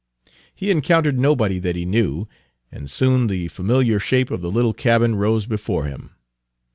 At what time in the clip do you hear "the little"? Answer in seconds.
4.41-4.73